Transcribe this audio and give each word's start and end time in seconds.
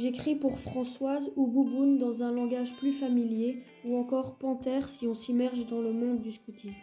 J'écris 0.00 0.34
pour 0.34 0.58
Françoise 0.58 1.30
ou 1.36 1.46
Bouboune 1.46 1.98
dans 1.98 2.22
un 2.22 2.32
langage 2.32 2.74
plus 2.76 2.94
familier, 2.94 3.64
ou 3.84 3.98
encore 3.98 4.38
Panthère 4.38 4.88
si 4.88 5.06
on 5.06 5.14
s'immerge 5.14 5.66
dans 5.66 5.82
le 5.82 5.92
monde 5.92 6.22
du 6.22 6.32
scoutisme. 6.32 6.74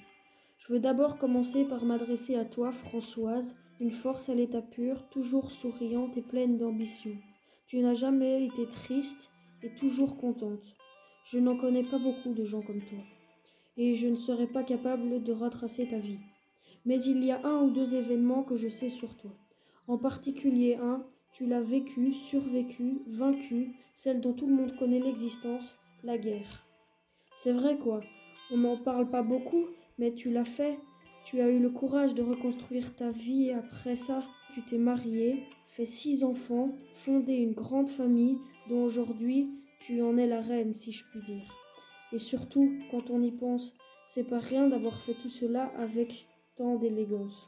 Je 0.59 0.71
veux 0.71 0.79
d'abord 0.79 1.17
commencer 1.17 1.65
par 1.65 1.83
m'adresser 1.83 2.35
à 2.35 2.45
toi, 2.45 2.71
Françoise, 2.71 3.55
une 3.79 3.89
force 3.89 4.29
à 4.29 4.35
l'état 4.35 4.61
pur, 4.61 5.09
toujours 5.09 5.49
souriante 5.49 6.15
et 6.15 6.21
pleine 6.21 6.59
d'ambition. 6.59 7.17
Tu 7.65 7.79
n'as 7.79 7.95
jamais 7.95 8.45
été 8.45 8.67
triste 8.67 9.31
et 9.63 9.73
toujours 9.73 10.17
contente. 10.17 10.75
Je 11.23 11.39
n'en 11.39 11.57
connais 11.57 11.85
pas 11.85 11.97
beaucoup 11.97 12.35
de 12.35 12.45
gens 12.45 12.61
comme 12.61 12.83
toi, 12.83 12.99
et 13.77 13.95
je 13.95 14.09
ne 14.09 14.15
serais 14.15 14.45
pas 14.45 14.63
capable 14.63 15.23
de 15.23 15.33
retracer 15.33 15.87
ta 15.87 15.97
vie. 15.97 16.19
Mais 16.85 17.01
il 17.01 17.23
y 17.23 17.31
a 17.31 17.43
un 17.47 17.63
ou 17.63 17.71
deux 17.71 17.95
événements 17.95 18.43
que 18.43 18.57
je 18.57 18.67
sais 18.67 18.89
sur 18.89 19.17
toi. 19.17 19.31
En 19.87 19.97
particulier 19.97 20.75
un, 20.75 21.03
tu 21.31 21.45
l'as 21.45 21.61
vécu, 21.61 22.13
survécu, 22.13 23.01
vaincu, 23.07 23.75
celle 23.95 24.21
dont 24.21 24.33
tout 24.33 24.47
le 24.47 24.55
monde 24.55 24.75
connaît 24.75 24.99
l'existence, 24.99 25.77
la 26.03 26.17
guerre. 26.17 26.65
C'est 27.35 27.51
vrai 27.51 27.77
quoi, 27.77 28.01
on 28.51 28.57
n'en 28.57 28.77
parle 28.77 29.09
pas 29.09 29.23
beaucoup, 29.23 29.65
mais 29.97 30.13
tu 30.13 30.31
l'as 30.31 30.45
fait. 30.45 30.79
Tu 31.25 31.41
as 31.41 31.49
eu 31.49 31.59
le 31.59 31.69
courage 31.69 32.13
de 32.13 32.23
reconstruire 32.23 32.95
ta 32.95 33.11
vie 33.11 33.47
et 33.47 33.53
après 33.53 33.95
ça, 33.95 34.23
tu 34.53 34.63
t'es 34.63 34.77
marié, 34.77 35.43
fait 35.67 35.85
six 35.85 36.23
enfants, 36.23 36.71
fondé 36.95 37.33
une 37.33 37.53
grande 37.53 37.89
famille 37.89 38.37
dont 38.69 38.85
aujourd'hui 38.85 39.49
tu 39.79 40.01
en 40.01 40.17
es 40.17 40.27
la 40.27 40.41
reine, 40.41 40.73
si 40.73 40.91
je 40.91 41.03
puis 41.11 41.19
dire. 41.21 41.53
Et 42.13 42.19
surtout, 42.19 42.71
quand 42.89 43.09
on 43.09 43.21
y 43.21 43.31
pense, 43.31 43.73
c'est 44.07 44.23
pas 44.23 44.39
rien 44.39 44.69
d'avoir 44.69 44.97
fait 45.01 45.13
tout 45.13 45.29
cela 45.29 45.65
avec 45.77 46.27
tant 46.55 46.75
d'élégance. 46.75 47.47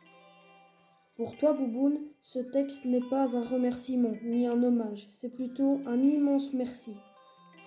Pour 1.19 1.35
toi, 1.35 1.51
Bouboune, 1.51 1.99
ce 2.21 2.39
texte 2.39 2.85
n'est 2.85 3.03
pas 3.09 3.35
un 3.35 3.43
remerciement 3.43 4.13
ni 4.23 4.47
un 4.47 4.63
hommage, 4.63 5.05
c'est 5.09 5.35
plutôt 5.35 5.81
un 5.85 6.02
immense 6.02 6.53
merci. 6.53 6.94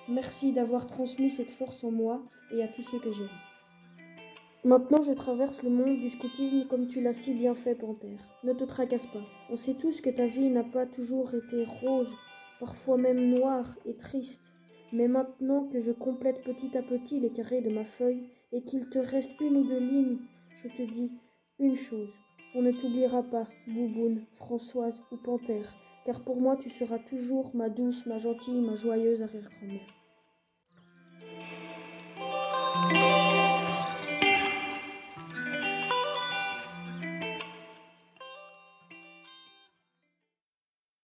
Merci 0.09 0.53
d'avoir 0.53 0.87
transmis 0.87 1.29
cette 1.29 1.51
force 1.51 1.85
en 1.85 1.91
moi 1.91 2.23
et 2.51 2.63
à 2.63 2.69
tous 2.69 2.81
ceux 2.81 2.99
que 2.99 3.13
j'aime. 3.13 3.29
Maintenant, 4.65 5.03
je 5.03 5.13
traverse 5.13 5.63
le 5.63 5.69
monde 5.69 5.99
du 5.99 6.09
scoutisme 6.09 6.67
comme 6.67 6.87
tu 6.87 7.03
l'as 7.03 7.13
si 7.13 7.35
bien 7.35 7.55
fait, 7.55 7.75
Panthère. 7.75 8.27
Ne 8.43 8.55
te 8.55 8.65
tracasse 8.65 9.05
pas. 9.09 9.27
On 9.51 9.59
sait 9.59 9.75
tous 9.75 10.01
que 10.01 10.09
ta 10.09 10.25
vie 10.25 10.49
n'a 10.49 10.65
pas 10.65 10.87
toujours 10.87 11.35
été 11.35 11.67
rose, 11.83 12.11
parfois 12.59 12.97
même 12.97 13.35
noire 13.35 13.77
et 13.85 13.99
triste. 13.99 14.55
Mais 14.95 15.09
maintenant 15.09 15.65
que 15.65 15.83
je 15.83 15.93
complète 15.93 16.43
petit 16.43 16.75
à 16.75 16.83
petit 16.83 17.21
les 17.21 17.31
carrés 17.31 17.61
de 17.61 17.69
ma 17.69 17.85
feuille 17.85 18.31
et 18.51 18.63
qu'il 18.63 18.89
te 18.89 18.99
reste 18.99 19.39
une 19.43 19.59
ou 19.59 19.69
deux 19.69 19.79
lignes, 19.79 20.21
je 20.55 20.69
te 20.69 20.91
dis 20.91 21.11
une 21.59 21.75
chose. 21.75 22.15
On 22.55 22.61
ne 22.61 22.73
t'oubliera 22.73 23.23
pas, 23.23 23.47
Bouboune, 23.67 24.27
Françoise 24.35 25.03
ou 25.11 25.17
Panthère, 25.17 25.75
car 26.05 26.21
pour 26.21 26.39
moi 26.39 26.57
tu 26.57 26.69
seras 26.69 26.99
toujours 26.99 27.51
ma 27.55 27.71
douce, 27.71 28.05
ma 28.05 28.19
gentille, 28.19 28.61
ma 28.61 28.77
joyeuse 28.77 29.23
arrière-grand-mère. 29.23 30.02